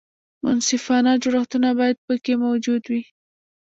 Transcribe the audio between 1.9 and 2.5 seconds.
پکې